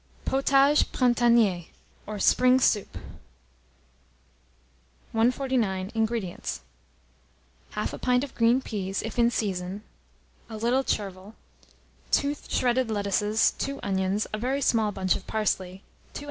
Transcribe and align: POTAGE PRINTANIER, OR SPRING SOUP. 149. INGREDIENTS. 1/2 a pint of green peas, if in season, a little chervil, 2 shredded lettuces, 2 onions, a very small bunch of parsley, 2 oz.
POTAGE 0.25 0.91
PRINTANIER, 0.93 1.65
OR 2.07 2.17
SPRING 2.17 2.59
SOUP. 2.59 2.95
149. 5.11 5.91
INGREDIENTS. 5.93 6.61
1/2 7.73 7.93
a 7.93 7.99
pint 7.99 8.23
of 8.23 8.33
green 8.33 8.63
peas, 8.63 9.03
if 9.03 9.19
in 9.19 9.29
season, 9.29 9.83
a 10.49 10.57
little 10.57 10.83
chervil, 10.83 11.35
2 12.09 12.35
shredded 12.49 12.89
lettuces, 12.89 13.51
2 13.59 13.79
onions, 13.83 14.25
a 14.33 14.39
very 14.39 14.59
small 14.59 14.91
bunch 14.91 15.15
of 15.15 15.27
parsley, 15.27 15.83
2 16.15 16.19
oz. 16.19 16.19